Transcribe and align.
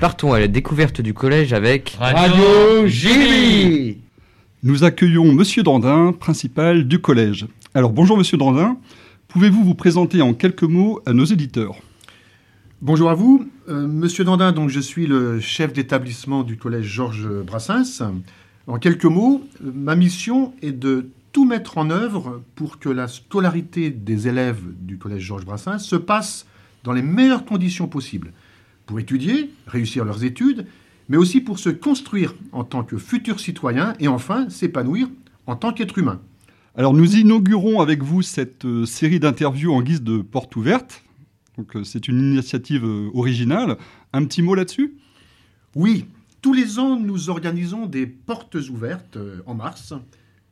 Partons 0.00 0.34
à 0.34 0.38
la 0.38 0.46
découverte 0.46 1.00
du 1.00 1.14
collège 1.14 1.54
avec 1.54 1.96
Radio 1.98 2.86
JB 2.86 3.96
Nous 4.62 4.84
accueillons 4.84 5.32
Monsieur 5.32 5.62
Dandin, 5.62 6.12
principal 6.12 6.86
du 6.86 6.98
collège. 6.98 7.46
Alors 7.72 7.92
bonjour 7.92 8.18
Monsieur 8.18 8.36
Dandin, 8.36 8.76
pouvez-vous 9.28 9.64
vous 9.64 9.74
présenter 9.74 10.20
en 10.20 10.34
quelques 10.34 10.64
mots 10.64 11.00
à 11.06 11.14
nos 11.14 11.24
éditeurs? 11.24 11.76
Bonjour 12.82 13.08
à 13.08 13.14
vous, 13.14 13.48
euh, 13.70 13.86
Monsieur 13.86 14.22
Dandin, 14.22 14.52
donc 14.52 14.68
je 14.68 14.80
suis 14.80 15.06
le 15.06 15.40
chef 15.40 15.72
d'établissement 15.72 16.42
du 16.42 16.58
collège 16.58 16.84
Georges 16.84 17.28
Brassens. 17.46 18.02
En 18.66 18.78
quelques 18.78 19.06
mots, 19.06 19.48
ma 19.62 19.96
mission 19.96 20.52
est 20.60 20.72
de 20.72 21.08
tout 21.32 21.46
mettre 21.46 21.78
en 21.78 21.88
œuvre 21.88 22.42
pour 22.54 22.78
que 22.78 22.90
la 22.90 23.08
scolarité 23.08 23.88
des 23.88 24.28
élèves 24.28 24.60
du 24.78 24.98
collège 24.98 25.22
Georges 25.22 25.46
Brassens 25.46 25.78
se 25.78 25.96
passe 25.96 26.44
dans 26.84 26.92
les 26.92 27.02
meilleures 27.02 27.46
conditions 27.46 27.88
possibles 27.88 28.32
pour 28.86 29.00
étudier, 29.00 29.50
réussir 29.66 30.04
leurs 30.04 30.24
études, 30.24 30.66
mais 31.08 31.16
aussi 31.16 31.40
pour 31.40 31.58
se 31.58 31.68
construire 31.68 32.34
en 32.52 32.64
tant 32.64 32.84
que 32.84 32.96
futurs 32.96 33.40
citoyens 33.40 33.94
et 34.00 34.08
enfin 34.08 34.48
s'épanouir 34.48 35.08
en 35.46 35.56
tant 35.56 35.72
qu'être 35.72 35.98
humain. 35.98 36.20
Alors 36.74 36.92
nous 36.92 37.16
inaugurons 37.16 37.80
avec 37.80 38.02
vous 38.02 38.22
cette 38.22 38.64
euh, 38.64 38.84
série 38.84 39.18
d'interviews 39.18 39.72
en 39.72 39.82
guise 39.82 40.02
de 40.02 40.18
porte 40.18 40.56
ouverte. 40.56 41.02
Donc 41.56 41.74
euh, 41.74 41.84
c'est 41.84 42.06
une 42.06 42.18
initiative 42.18 42.84
euh, 42.84 43.10
originale. 43.14 43.78
Un 44.12 44.24
petit 44.24 44.42
mot 44.42 44.54
là-dessus? 44.54 44.94
Oui, 45.74 46.06
tous 46.42 46.52
les 46.52 46.78
ans 46.78 47.00
nous 47.00 47.30
organisons 47.30 47.86
des 47.86 48.06
portes 48.06 48.56
ouvertes 48.68 49.18
en 49.46 49.54
mars 49.54 49.94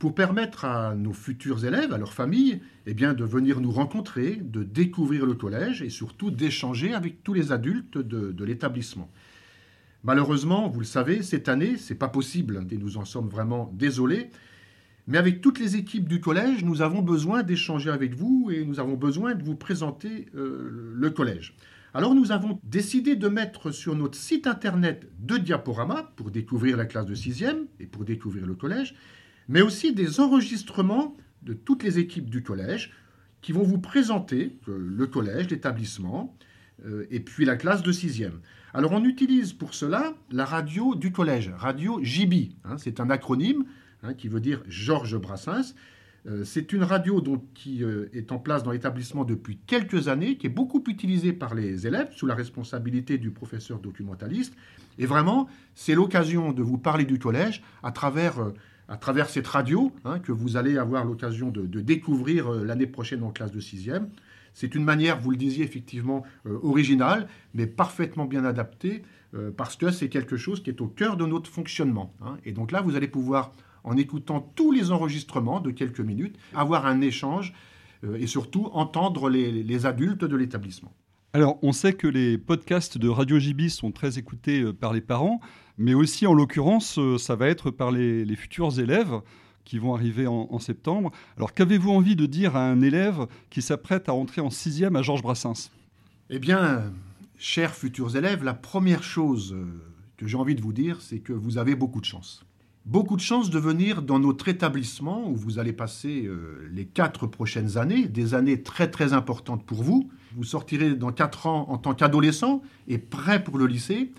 pour 0.00 0.14
permettre 0.14 0.64
à 0.64 0.94
nos 0.94 1.12
futurs 1.12 1.66
élèves, 1.66 1.92
à 1.92 1.98
leurs 1.98 2.14
familles, 2.14 2.62
eh 2.86 2.94
bien, 2.94 3.12
de 3.12 3.22
venir 3.22 3.60
nous 3.60 3.70
rencontrer, 3.70 4.36
de 4.42 4.62
découvrir 4.62 5.26
le 5.26 5.34
collège 5.34 5.82
et 5.82 5.90
surtout 5.90 6.30
d'échanger 6.30 6.94
avec 6.94 7.22
tous 7.22 7.34
les 7.34 7.52
adultes 7.52 7.98
de, 7.98 8.44
l'établissement. 8.44 9.10
Malheureusement, 10.02 10.70
vous 10.70 10.80
le 10.80 10.86
savez, 10.86 11.22
cette 11.22 11.50
année, 11.50 11.76
c'est 11.76 11.96
pas 11.96 12.08
possible 12.08 12.66
et 12.70 12.78
nous 12.78 12.96
en 12.96 13.04
sommes 13.04 13.28
vraiment 13.28 13.70
désolés. 13.74 14.30
Mais 15.06 15.18
avec 15.18 15.42
toutes 15.42 15.58
les 15.58 15.76
équipes 15.76 16.08
du 16.08 16.18
collège, 16.18 16.64
nous 16.64 16.80
avons 16.80 17.02
besoin 17.02 17.42
d'échanger 17.42 17.90
avec 17.90 18.14
vous 18.14 18.50
et 18.50 18.64
nous 18.64 18.80
avons 18.80 18.94
besoin 18.94 19.34
de 19.34 19.42
vous 19.42 19.54
présenter 19.54 20.28
euh, 20.34 20.94
le 20.94 21.10
collège. 21.10 21.54
Alors 21.92 22.14
nous 22.14 22.32
avons 22.32 22.58
décidé 22.64 23.16
de 23.16 23.28
mettre 23.28 23.70
sur 23.70 23.94
notre 23.94 24.16
site 24.16 24.46
internet 24.46 25.10
deux 25.18 25.40
diaporamas 25.40 26.04
pour 26.16 26.30
découvrir 26.30 26.78
la 26.78 26.86
classe 26.86 27.04
de 27.04 27.14
6e 27.14 27.66
et 27.80 27.86
pour 27.86 28.06
découvrir 28.06 28.46
le 28.46 28.54
collège, 28.54 28.94
mais 29.50 29.62
aussi 29.62 29.92
des 29.92 30.20
enregistrements 30.20 31.16
de 31.42 31.54
toutes 31.54 31.82
les 31.82 31.98
équipes 31.98 32.30
du 32.30 32.42
collège 32.42 32.92
qui 33.42 33.50
vont 33.50 33.64
vous 33.64 33.78
présenter 33.78 34.56
euh, 34.68 34.78
le 34.78 35.06
collège, 35.08 35.50
l'établissement, 35.50 36.36
euh, 36.86 37.06
et 37.10 37.18
puis 37.18 37.44
la 37.44 37.56
classe 37.56 37.82
de 37.82 37.90
sixième. 37.90 38.40
Alors 38.72 38.92
on 38.92 39.04
utilise 39.04 39.52
pour 39.52 39.74
cela 39.74 40.14
la 40.30 40.44
radio 40.44 40.94
du 40.94 41.10
collège, 41.10 41.50
radio 41.56 41.98
JB. 42.00 42.52
Hein, 42.64 42.76
c'est 42.78 43.00
un 43.00 43.10
acronyme 43.10 43.64
hein, 44.04 44.14
qui 44.14 44.28
veut 44.28 44.38
dire 44.38 44.62
Georges 44.68 45.18
Brassens. 45.18 45.74
Euh, 46.26 46.44
c'est 46.44 46.72
une 46.72 46.84
radio 46.84 47.20
qui 47.54 47.82
est 47.82 48.30
en 48.30 48.38
place 48.38 48.62
dans 48.62 48.70
l'établissement 48.70 49.24
depuis 49.24 49.58
quelques 49.66 50.06
années, 50.06 50.36
qui 50.36 50.46
est 50.46 50.50
beaucoup 50.50 50.84
utilisée 50.86 51.32
par 51.32 51.56
les 51.56 51.88
élèves 51.88 52.12
sous 52.14 52.26
la 52.26 52.36
responsabilité 52.36 53.18
du 53.18 53.32
professeur 53.32 53.80
documentaliste. 53.80 54.54
Et 54.98 55.06
vraiment, 55.06 55.48
c'est 55.74 55.94
l'occasion 55.94 56.52
de 56.52 56.62
vous 56.62 56.78
parler 56.78 57.04
du 57.04 57.18
collège 57.18 57.64
à 57.82 57.90
travers 57.90 58.52
à 58.90 58.96
travers 58.96 59.30
cette 59.30 59.46
radio 59.46 59.92
hein, 60.04 60.18
que 60.18 60.32
vous 60.32 60.56
allez 60.56 60.76
avoir 60.76 61.04
l'occasion 61.04 61.50
de, 61.50 61.80
découvrir 61.80 62.52
euh, 62.52 62.64
l'année 62.64 62.88
prochaine 62.88 63.22
en 63.22 63.30
classe 63.30 63.52
de 63.52 63.60
6e. 63.60 64.08
C'est 64.52 64.74
une 64.74 64.84
manière, 64.84 65.20
vous 65.20 65.30
le 65.30 65.36
disiez 65.36 65.64
effectivement, 65.64 66.24
euh, 66.44 66.58
originale, 66.64 67.28
mais 67.54 67.68
parfaitement 67.68 68.26
bien 68.26 68.44
adaptée, 68.44 69.02
euh, 69.34 69.52
parce 69.56 69.76
que 69.76 69.92
c'est 69.92 70.08
quelque 70.08 70.36
chose 70.36 70.60
qui 70.60 70.70
est 70.70 70.80
au 70.80 70.88
cœur 70.88 71.16
de 71.16 71.24
notre 71.24 71.48
fonctionnement. 71.48 72.12
Hein. 72.20 72.36
Et 72.44 72.50
donc 72.50 72.72
là, 72.72 72.80
vous 72.80 72.96
allez 72.96 73.06
pouvoir, 73.06 73.52
en 73.84 73.96
écoutant 73.96 74.40
tous 74.56 74.72
les 74.72 74.90
enregistrements 74.90 75.60
de 75.60 75.70
quelques 75.70 76.00
minutes, 76.00 76.36
avoir 76.52 76.84
un 76.84 77.00
échange 77.00 77.54
et 78.16 78.26
surtout 78.26 78.70
entendre 78.72 79.28
les 79.28 79.84
adultes 79.86 80.24
de 80.24 80.34
l'établissement. 80.34 80.92
Alors, 81.32 81.60
on 81.62 81.70
sait 81.70 81.92
que 81.92 82.08
les 82.08 82.38
podcasts 82.38 82.98
de 82.98 83.08
Radio 83.08 83.38
JB 83.38 83.68
sont 83.68 83.92
très 83.92 84.18
écoutés 84.18 84.62
euh, 84.62 84.72
par 84.72 84.92
les 84.92 85.00
parents, 85.00 85.40
mais 85.78 85.94
aussi, 85.94 86.26
en 86.26 86.34
l'occurrence, 86.34 86.98
euh, 86.98 87.18
ça 87.18 87.36
va 87.36 87.46
être 87.46 87.70
par 87.70 87.92
les, 87.92 88.34
futurs 88.34 88.80
élèves 88.80 89.20
qui 89.64 89.78
vont 89.78 89.94
arriver 89.94 90.26
en, 90.26 90.58
septembre. 90.58 91.12
Alors, 91.36 91.54
qu'avez-vous 91.54 91.90
envie 91.90 92.16
de 92.16 92.26
dire 92.26 92.56
à 92.56 92.68
un 92.68 92.80
élève 92.80 93.28
qui 93.48 93.62
s'apprête 93.62 94.08
à 94.08 94.14
entrer 94.14 94.40
en 94.40 94.50
sixième 94.50 94.96
à 94.96 95.02
Georges 95.02 95.22
Brassens? 95.22 95.70
Eh 96.30 96.40
bien, 96.40 96.92
chers 97.38 97.76
futurs 97.76 98.16
élèves, 98.16 98.42
la 98.42 98.54
première 98.54 99.04
chose 99.04 99.52
euh, 99.52 99.66
que 100.16 100.26
j'ai 100.26 100.36
envie 100.36 100.56
de 100.56 100.62
vous 100.62 100.72
dire, 100.72 101.00
c'est 101.00 101.20
que 101.20 101.32
vous 101.32 101.58
avez 101.58 101.76
beaucoup 101.76 102.00
de 102.00 102.06
chance 102.06 102.44
beaucoup 102.86 103.14
de 103.14 103.20
chance 103.20 103.50
de 103.50 103.58
venir 103.58 104.00
dans 104.02 104.18
notre 104.18 104.48
établissement 104.48 105.28
où 105.28 105.36
vous 105.36 105.58
allez 105.58 105.74
passer 105.74 106.28
les 106.72 106.86
quatre 106.86 107.26
prochaines 107.26 107.76
années, 107.76 108.08
des 108.08 108.34
années 108.34 108.62
très 108.62 108.90
très 108.90 109.12
importantes 109.12 109.64
pour 109.66 109.82
vous. 109.82 110.10
Vous 110.36 110.44
sortirez 110.44 110.94
dans 110.94 111.12
quatre 111.12 111.46
ans 111.46 111.66
en 111.68 111.78
tant 111.78 111.94
qu'adolescent 111.94 112.62
et 112.88 112.98
prêt 112.98 113.42
pour 113.42 113.58
le 113.58 113.66
lycée. 113.66 114.12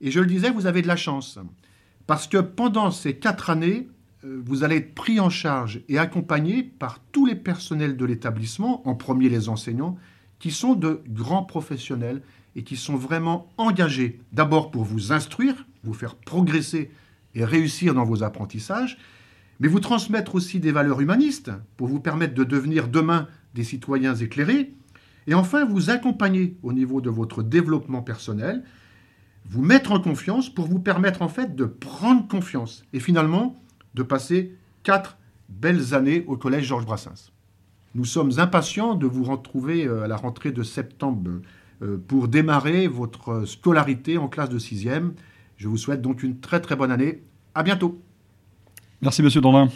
Et 0.00 0.10
je 0.10 0.20
le 0.20 0.26
disais, 0.26 0.50
vous 0.50 0.66
avez 0.66 0.82
de 0.82 0.88
la 0.88 0.96
chance. 0.96 1.38
Parce 2.06 2.26
que 2.26 2.38
pendant 2.38 2.90
ces 2.90 3.16
quatre 3.16 3.50
années, 3.50 3.88
euh, 4.24 4.42
vous 4.44 4.64
allez 4.64 4.76
être 4.76 4.94
pris 4.94 5.20
en 5.20 5.30
charge 5.30 5.80
et 5.88 5.98
accompagné 5.98 6.62
par 6.62 7.00
tous 7.12 7.26
les 7.26 7.36
personnels 7.36 7.96
de 7.96 8.04
l'établissement, 8.04 8.86
en 8.88 8.94
premier 8.94 9.28
les 9.28 9.48
enseignants, 9.48 9.96
qui 10.38 10.50
sont 10.50 10.74
de 10.74 11.02
grands 11.08 11.44
professionnels 11.44 12.22
et 12.56 12.64
qui 12.64 12.76
sont 12.76 12.96
vraiment 12.96 13.48
engagés 13.56 14.20
d'abord 14.32 14.70
pour 14.70 14.84
vous 14.84 15.12
instruire, 15.12 15.66
vous 15.84 15.94
faire 15.94 16.16
progresser 16.16 16.90
et 17.34 17.44
réussir 17.44 17.94
dans 17.94 18.04
vos 18.04 18.22
apprentissages, 18.22 18.98
mais 19.60 19.68
vous 19.68 19.80
transmettre 19.80 20.34
aussi 20.34 20.58
des 20.58 20.72
valeurs 20.72 21.00
humanistes 21.00 21.52
pour 21.76 21.86
vous 21.86 22.00
permettre 22.00 22.34
de 22.34 22.44
devenir 22.44 22.88
demain 22.88 23.28
des 23.54 23.64
citoyens 23.64 24.14
éclairés, 24.14 24.74
et 25.26 25.34
enfin 25.34 25.64
vous 25.64 25.90
accompagner 25.90 26.56
au 26.62 26.72
niveau 26.72 27.00
de 27.00 27.10
votre 27.10 27.42
développement 27.42 28.02
personnel, 28.02 28.62
vous 29.46 29.62
mettre 29.62 29.92
en 29.92 30.00
confiance 30.00 30.52
pour 30.52 30.66
vous 30.66 30.80
permettre 30.80 31.22
en 31.22 31.28
fait 31.28 31.56
de 31.56 31.64
prendre 31.64 32.28
confiance 32.28 32.84
et 32.92 33.00
finalement 33.00 33.62
de 33.94 34.02
passer 34.02 34.54
quatre 34.82 35.18
belles 35.48 35.94
années 35.94 36.24
au 36.26 36.36
collège 36.36 36.64
Georges 36.64 36.86
Brassens. 36.86 37.32
Nous 37.94 38.04
sommes 38.04 38.38
impatients 38.38 38.94
de 38.94 39.06
vous 39.06 39.24
retrouver 39.24 39.86
euh, 39.86 40.04
à 40.04 40.08
la 40.08 40.16
rentrée 40.16 40.52
de 40.52 40.62
septembre 40.62 41.40
euh, 41.82 41.98
pour 41.98 42.28
démarrer 42.28 42.86
votre 42.86 43.44
scolarité 43.46 44.16
en 44.16 44.28
classe 44.28 44.48
de 44.48 44.58
sixième 44.58 45.14
je 45.60 45.68
vous 45.68 45.76
souhaite 45.76 46.00
donc 46.00 46.22
une 46.22 46.40
très 46.40 46.60
très 46.60 46.74
bonne 46.74 46.90
année. 46.90 47.22
À 47.54 47.62
bientôt. 47.62 48.00
Merci 49.02 49.22
Monsieur 49.22 49.42
Dandin. 49.42 49.68